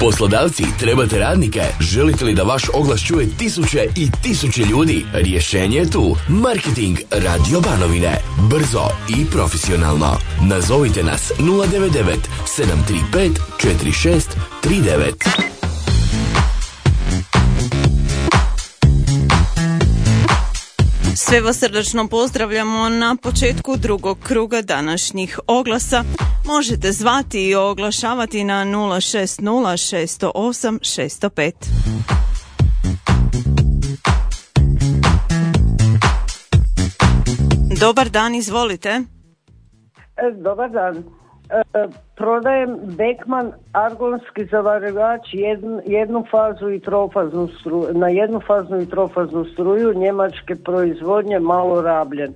[0.00, 1.60] Poslodavci, trebate radnike?
[1.80, 5.04] Želite li da vaš oglas čuje tisuće i tisuće ljudi?
[5.12, 6.16] Rješenje je tu.
[6.28, 8.20] Marketing Radio Banovine.
[8.50, 10.16] Brzo i profesionalno.
[10.48, 12.16] Nazovite nas 099
[13.12, 13.30] 735
[14.62, 15.57] 4639.
[21.28, 26.02] Sve vas srdačno pozdravljamo na početku drugog kruga današnjih oglasa.
[26.46, 31.52] Možete zvati i oglašavati na 060 608 605.
[37.80, 38.88] Dobar dan, izvolite.
[38.88, 39.02] E,
[40.44, 41.04] dobar dan.
[41.50, 48.86] E, prodajem Beckman argonski zavarivač jednu, jednu fazu i trofaznu struju, na jednu faznu i
[48.86, 52.34] trofaznu struju njemačke proizvodnje malo rabljen.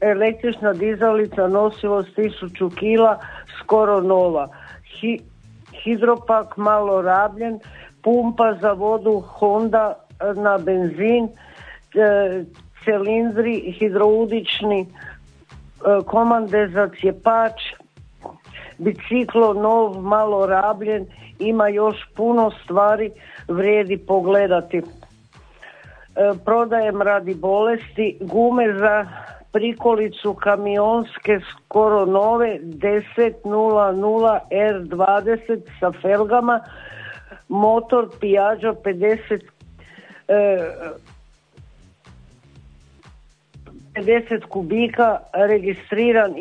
[0.00, 3.18] električna dizalica nosivost 1000 kila
[3.60, 4.48] skoro nova.
[5.84, 7.58] hidropak malo rabljen,
[8.02, 9.94] pumpa za vodu Honda
[10.36, 11.28] na benzin,
[11.94, 12.44] e,
[12.84, 14.86] cilindri hidroudični
[15.82, 17.52] E, komande za cjepač,
[18.78, 21.06] biciklo nov, malo rabljen,
[21.38, 23.10] ima još puno stvari,
[23.48, 24.78] vrijedi pogledati.
[24.78, 24.82] E,
[26.44, 29.06] prodajem radi bolesti, gume za
[29.52, 36.60] prikolicu kamionske skoro nove 10.00 R20 sa felgama,
[37.48, 39.40] motor Piaggio 50
[43.94, 46.34] 50 kubika registriran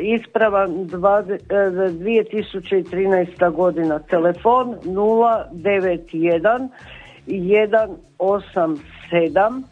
[0.00, 3.46] ispravan 2013.
[3.46, 3.98] E, godina.
[3.98, 6.68] Telefon 091
[7.26, 9.64] 187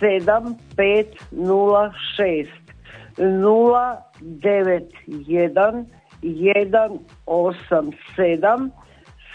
[0.00, 2.48] 7506
[3.18, 5.86] 091
[6.22, 8.70] 187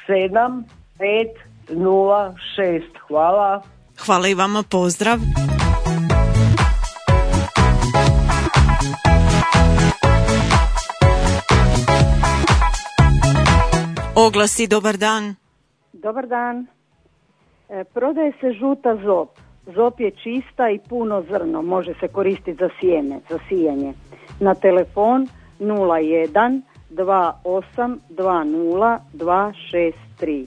[0.07, 3.61] 7506 Hvala.
[4.05, 5.19] Hvala i vama, pozdrav.
[14.29, 15.35] Oglasi, dobar dan.
[15.93, 16.67] Dobar dan.
[17.69, 19.29] E, prodaje se žuta zop.
[19.75, 23.93] Zop je čista i puno zrno, može se koristiti za sjeme, za sijanje.
[24.39, 25.27] Na telefon
[25.59, 30.45] 01 28 20 263.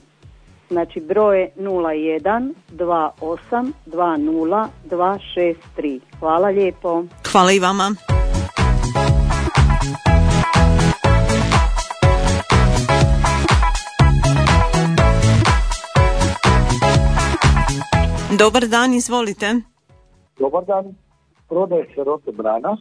[0.69, 5.99] Znači broje 01 28 20 263.
[6.19, 7.03] Hvala lijepo.
[7.31, 7.95] Hvala i vama.
[18.43, 19.47] Dobar dan, izvolite.
[20.39, 20.85] Dobar dan,
[21.49, 22.77] prodaje se rote brana,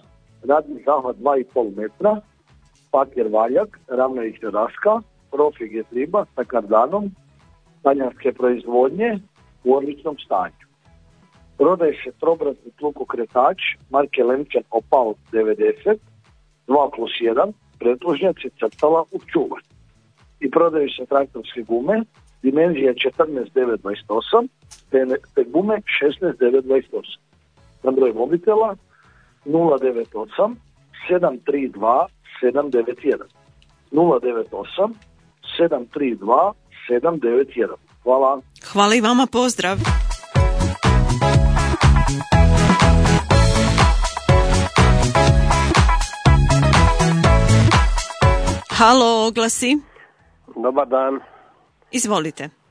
[0.48, 2.20] radni zahvat 2,5 metra,
[2.90, 4.94] pakir valjak, ravna ih raška,
[5.30, 7.04] profig je triba sa kardanom,
[7.82, 9.10] talijanske proizvodnje
[9.64, 10.66] u odličnom stanju.
[11.58, 13.58] Prodaje se trobrazni tlukokretač
[13.90, 15.96] marke Lemčan Opal 90,
[16.66, 19.62] 2 plus 1, pretlužnjaci crtala u čuvar.
[20.40, 22.02] I prodaju se traktorske gume,
[22.42, 24.48] dimenzija 14.928,
[24.90, 27.18] te, te gume 16.928.
[27.82, 28.76] Na broj mobitela
[29.44, 30.56] 098
[31.08, 32.06] 732
[32.40, 33.24] 791.
[33.90, 34.94] 098
[35.58, 36.54] 732
[36.88, 37.76] 791.
[38.02, 38.40] Hvala.
[38.72, 39.78] Hvala i vama, pozdrav.
[48.70, 49.78] Halo, oglasi.
[50.62, 51.20] Dobar dan.
[51.90, 52.61] Izvolite.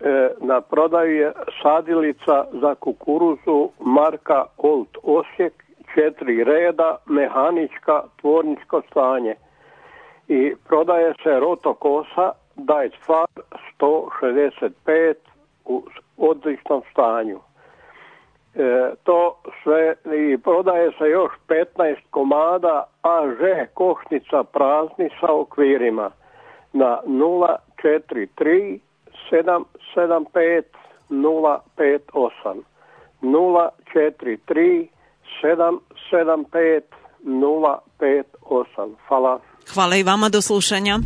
[0.00, 5.64] E, na prodaju je sadilica za kukuruzu marka Old Osijek,
[5.94, 9.34] četiri reda, mehanička, tvorničko stanje.
[10.28, 13.26] I prodaje se rotokosa Dice Far
[13.80, 15.14] 165
[15.64, 15.82] u
[16.16, 17.40] odličnom stanju.
[18.54, 26.10] E, to sve i prodaje se još 15 komada AŽ košnica prazni sa okvirima
[26.72, 28.78] na 043
[29.30, 30.64] 775
[31.10, 32.62] 058
[33.20, 34.88] 043
[35.42, 36.82] 775
[37.24, 39.40] 058 Hvala.
[39.74, 40.98] Hvala i vama do slušanja.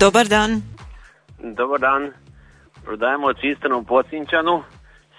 [0.00, 0.62] Dobar dan.
[1.38, 2.12] Dobar dan.
[2.84, 4.62] Prodajemo cisternu u Pocinčanu,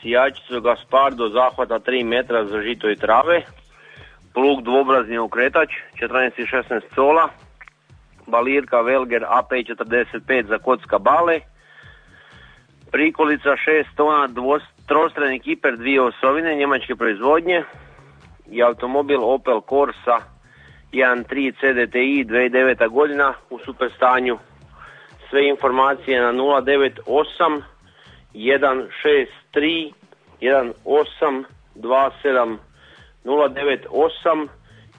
[0.01, 3.45] sijačicu Gaspar do zahvata 3 metra za žito i trave,
[4.33, 5.69] plug dvobrazni okretač
[6.01, 7.29] 14 i 16 cola,
[8.27, 11.39] balirka Velger AP45 za kocka bale,
[12.91, 14.29] prikolica 6 tona
[14.87, 17.63] trostrani kiper dvije osovine njemačke proizvodnje,
[18.51, 20.19] i automobil Opel Corsa
[20.91, 22.89] 1.3 CDTI 2009.
[22.89, 24.37] godina u super stanju.
[25.29, 27.61] Sve informacije na 098
[28.33, 29.93] 163
[30.41, 32.57] 1827
[33.23, 34.47] 098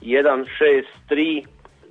[0.01, 1.45] 163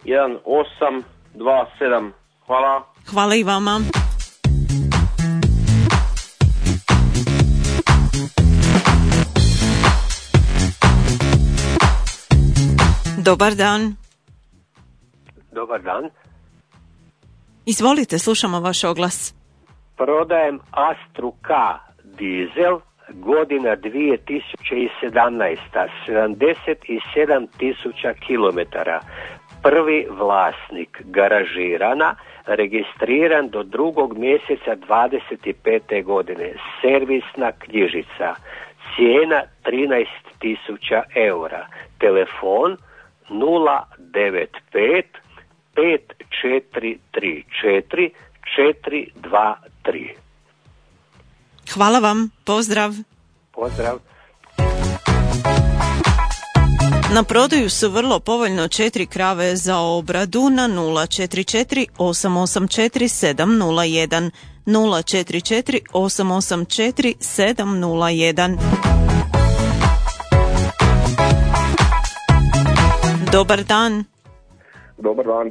[0.05, 2.12] 1827.
[2.47, 2.85] Hvala.
[3.11, 3.81] Hvala i vama.
[13.25, 13.97] Dobar dan.
[15.53, 16.11] Dobar dan.
[17.67, 19.35] Izvolite, slušamo vaš oglas.
[19.97, 21.49] Prodajem Astru K
[22.05, 22.81] dizel,
[23.14, 25.56] godina 2017.
[26.06, 29.00] 77 tisuća kilometara.
[29.62, 32.14] Prvi vlasnik garažirana,
[32.46, 36.04] registriran do drugog mjeseca 25.
[36.04, 36.52] godine.
[36.80, 38.34] Servisna knjižica.
[38.96, 40.06] Cijena 13
[40.38, 41.66] tisuća eura.
[41.98, 42.76] Telefon
[43.28, 45.02] 095
[45.76, 48.10] 5434
[48.56, 50.19] 423.
[51.75, 52.90] Hvala vam, pozdrav.
[53.52, 53.99] Pozdrav.
[57.14, 64.31] Na prodaju su vrlo povoljno četiri krave za obradu na 044 884 701
[64.67, 68.58] 044 884 701
[73.32, 74.05] Dobar dan.
[74.99, 75.46] Dobar dan.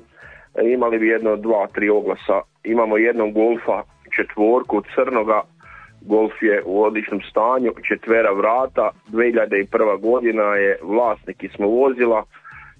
[0.55, 2.41] E, Imali bi jedno, dva, tri oglasa.
[2.63, 3.83] Imamo jednog golfa
[4.15, 5.41] četvorku crnoga.
[6.01, 9.99] Golf je u odličnom stanju, četvera vrata, 2001.
[9.99, 12.23] godina je vlasnik i smo vozila,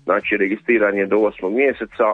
[0.03, 1.55] znači registriran je do 8.
[1.55, 2.13] mjeseca,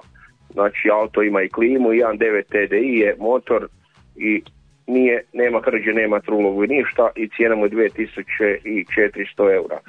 [0.53, 3.67] znači auto ima i klimu, 1.9 TDI je motor
[4.15, 4.41] i
[4.87, 9.79] nije, nema hrđe, nema trulogu i ništa i cijena mu je 2400 eura.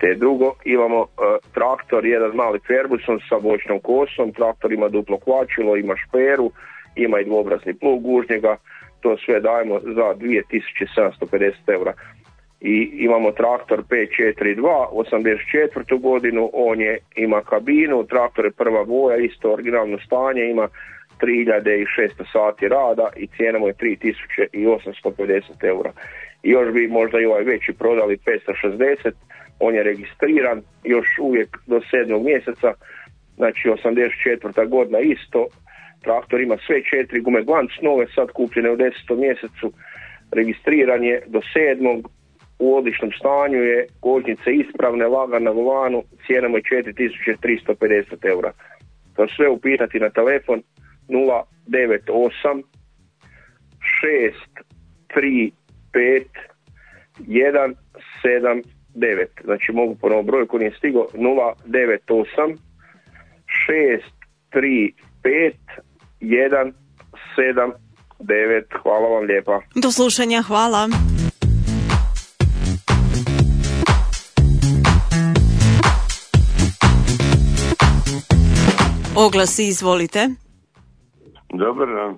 [0.00, 1.06] Te drugo, imamo e,
[1.54, 6.50] traktor, jedan mali Ferguson sa bočnom kosom, traktor ima duplo kvačilo, ima šperu,
[6.96, 8.56] ima i dvobrazni plug uz njega,
[9.06, 11.92] to sve dajemo za 2750 eura.
[12.60, 16.00] I imamo traktor 542, 84.
[16.00, 20.68] godinu, on je, ima kabinu, traktor je prva boja, isto originalno stanje, ima
[21.20, 25.92] 3600 sati rada i cijena mu je 3850 eura.
[26.42, 29.12] I još bi možda i ovaj veći prodali 560,
[29.60, 32.24] on je registriran još uvijek do 7.
[32.24, 32.72] mjeseca,
[33.36, 34.68] znači 84.
[34.68, 35.46] godina isto,
[36.02, 39.16] traktor ima sve četiri gume glanc nove, sad kupljene u 10.
[39.16, 39.72] mjesecu,
[40.32, 42.04] registriran je do 7.
[42.58, 48.52] u odličnom stanju je, kožnice ispravne, lagan na volanu, cijena mu je 4350 eura.
[49.16, 50.62] To sve upitati na telefon
[51.08, 52.62] 098
[55.14, 56.24] 635
[58.22, 59.26] 179.
[59.44, 62.56] Znači mogu po novom broju koji nije stigo 098
[64.52, 65.52] 635
[66.26, 68.64] 179.
[68.82, 69.60] Hvala vam lijepa.
[69.74, 70.88] Do slušanja, hvala.
[79.16, 80.28] Oglasi, izvolite.
[81.52, 82.16] Dobar dan.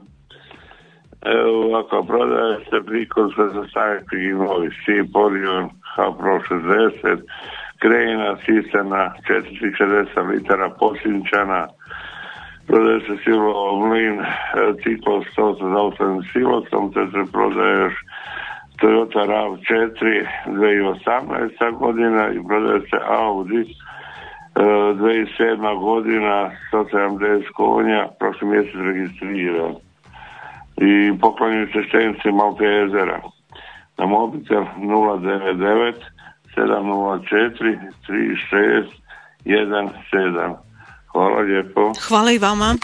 [1.23, 7.21] Evo ovako, prodaje se prikon za zastaviti imovi Cipolion, Hapro 60,
[7.79, 11.69] Krejina, Sisana, 460 litara Posinčana,
[12.69, 14.17] prodaje se silo mlin,
[14.83, 17.95] ciklo 100 sa zaustavnim silosom, te se prodaje još
[18.81, 21.79] Toyota RAV4 2018.
[21.79, 23.65] godina i prodaje se Audi
[24.55, 25.81] 2007.
[25.81, 29.75] godina 170 konja, prošli mjesec registriran.
[30.77, 33.21] I poklonjuju se štenice Malte jezera.
[33.99, 35.95] Na mobitel 099
[36.57, 38.85] 704 36
[39.45, 40.68] 17.
[41.13, 41.93] Hvala lijepo.
[42.09, 42.77] Hvala i vama.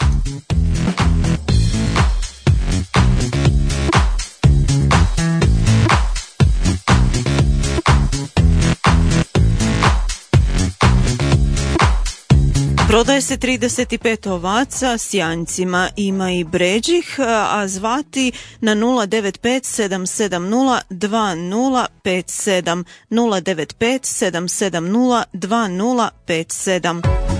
[12.95, 17.15] Prodaje se 35 ovaca s janjcima, ima i bređih,
[17.49, 27.34] a zvati na 095 770 2057 095 770 2057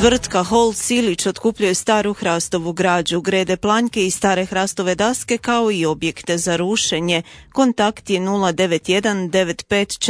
[0.00, 5.86] Tvrtka Hol Silić otkupljuje staru hrastovu građu, grede planjke i stare hrastove daske kao i
[5.86, 7.22] objekte za rušenje.
[7.52, 10.08] Kontakt je 091 9540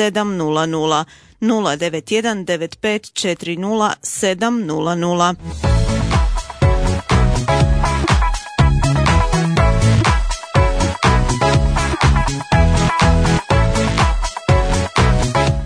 [0.00, 1.04] 700
[1.40, 5.34] 091 9540 700.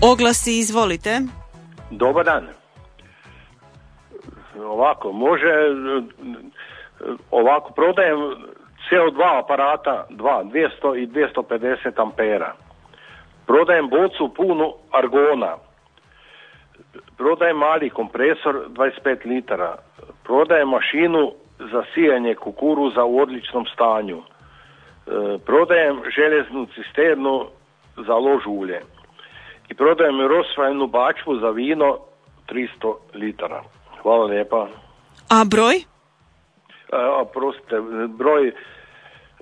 [0.01, 1.21] Oglasi, izvolite.
[1.91, 2.60] Dobar dan.
[4.64, 5.52] Ovako, može,
[7.31, 8.19] ovako, prodajem
[8.90, 12.55] CO2 aparata, 2, 200 i 250 ampera.
[13.47, 15.57] Prodajem bocu punu argona.
[17.17, 19.76] Prodajem mali kompresor 25 litara.
[20.25, 24.19] Prodajem mašinu za sijanje kukuruza u odličnom stanju.
[24.19, 24.23] E,
[25.47, 27.47] prodajem željeznu cisternu
[27.97, 28.81] za lož ulje.
[29.69, 31.99] I prodajem rosvajnu bačvu za vino
[32.49, 33.62] 300 litara.
[34.02, 34.69] Hvala lijepa.
[35.28, 35.76] A broj?
[35.76, 35.83] E,
[36.92, 38.52] a, prostite, broj e,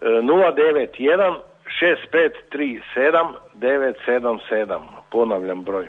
[0.03, 1.39] 091
[1.81, 4.81] 6537 977.
[5.11, 5.89] Ponavljam broj.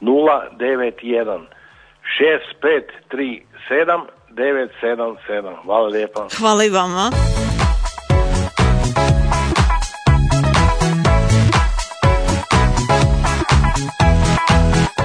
[0.00, 1.40] 091
[2.20, 5.62] 6537 977.
[5.64, 6.28] Hvala lijepa.
[6.38, 7.10] Hvala i vama.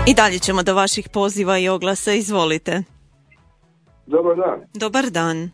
[0.08, 2.14] I dalje ćemo do vaših poziva i oglasa.
[2.14, 2.95] Izvolite.
[4.08, 4.66] Dobar dan.
[4.74, 5.38] Dobar dan.
[5.38, 5.50] E,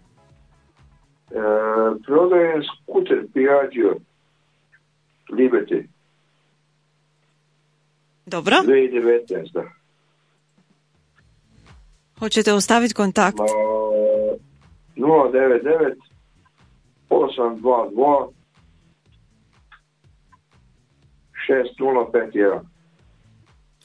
[2.06, 3.96] prodajem skuter Piaggio
[5.30, 5.88] Liberty
[8.26, 8.56] Dobro.
[8.56, 9.68] 2019.
[12.20, 13.38] Hoćete ostaviti kontakt?
[13.38, 13.46] Ma,
[14.96, 15.96] 099
[17.10, 18.32] 822
[21.48, 22.60] 6051.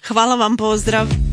[0.09, 1.26] Hvala vam, pozdrav.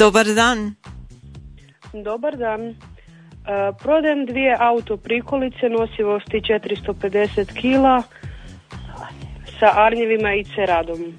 [0.00, 0.74] Dobar dan.
[1.92, 2.60] Dobar dan.
[2.60, 2.74] E,
[3.82, 8.02] prodajem dvije auto prikolice nosivosti 450 kila
[9.58, 11.00] sa arnjevima i ceradom.
[11.00, 11.12] E,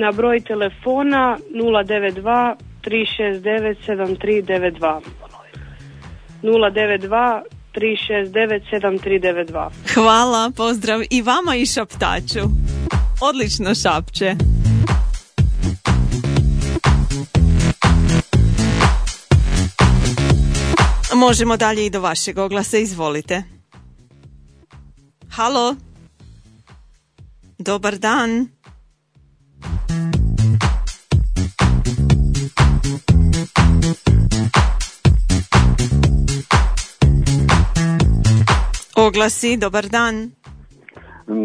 [0.00, 5.00] na broj telefona 092 369 7392.
[6.42, 7.42] 092
[7.74, 9.70] 369 7392.
[9.94, 12.48] Hvala, pozdrav i vama i šaptaču.
[13.20, 14.57] Odlično šapće.
[21.14, 23.42] Možemo dalje i do vašeg oglasa, izvolite.
[25.30, 25.76] Halo?
[27.58, 28.48] Dobar dan.
[38.96, 40.30] Oglasi, dobar dan.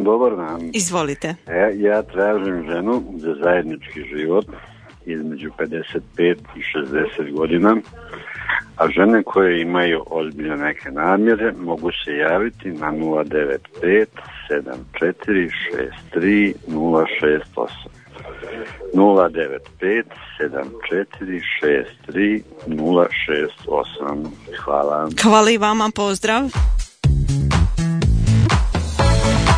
[0.04, 0.70] Dobar dan.
[0.74, 1.36] Izvolite.
[1.48, 4.46] E, ja tražim ženu za zajednički život
[5.06, 7.76] između 55 i 60 godina,
[8.84, 14.06] a žene koje imaju ozbiljne neke namjere mogu se javiti na 095
[14.50, 15.50] 74
[16.16, 17.68] 63 068.
[18.94, 20.04] 095
[20.40, 21.42] 74
[22.06, 24.28] 63 068.
[24.64, 25.10] Hvala.
[25.24, 26.44] Hvala i vama, pozdrav.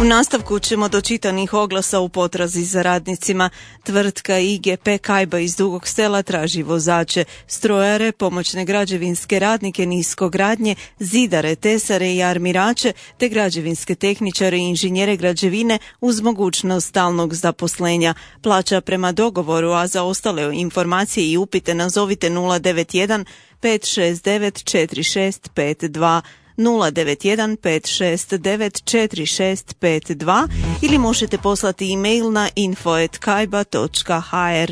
[0.02, 3.50] U nastavku ćemo do čitanih oglasa u potrazi za radnicima.
[3.84, 12.14] Tvrtka IGP Kajba iz Dugog sela traži vozače, strojare, pomoćne građevinske radnike niskogradnje, zidare, tesare
[12.14, 18.14] i armirače, te građevinske tehničare i inženjere građevine uz mogućnost stalnog zaposlenja.
[18.42, 23.26] Plaća prema dogovoru, a za ostale informacije i upite nazovite 091
[23.62, 25.42] 569
[25.82, 26.22] 4652
[26.58, 30.48] 091 569 4652
[30.82, 34.72] ili možete poslati e-mail na info.kajba.hr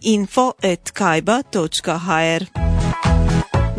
[0.00, 2.83] info.kajba.hr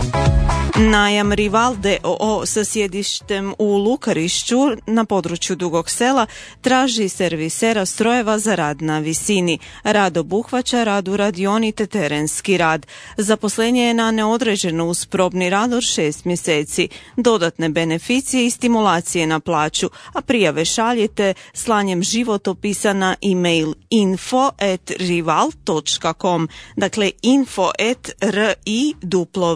[0.76, 6.26] Najam Rival DOO sa sjedištem u Lukarišću na području Dugog sela
[6.60, 9.58] traži servisera strojeva za rad na visini.
[9.84, 12.86] Rad obuhvaća rad u radioni te terenski rad.
[13.16, 16.88] Zaposlenje je na neodređeno uz probni rad od šest mjeseci.
[17.16, 24.90] Dodatne beneficije i stimulacije na plaću, a prijave šaljete slanjem životopisa na e-mail info at
[24.98, 27.10] rival.com dakle